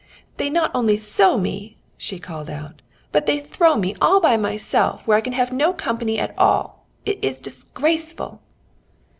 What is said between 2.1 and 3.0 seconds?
called out,